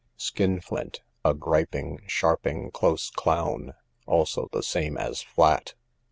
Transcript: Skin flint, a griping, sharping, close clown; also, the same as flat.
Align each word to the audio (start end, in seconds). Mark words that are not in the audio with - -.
Skin 0.17 0.59
flint, 0.61 1.01
a 1.23 1.35
griping, 1.35 2.01
sharping, 2.07 2.71
close 2.71 3.11
clown; 3.11 3.75
also, 4.07 4.49
the 4.51 4.63
same 4.63 4.97
as 4.97 5.21
flat. 5.21 5.75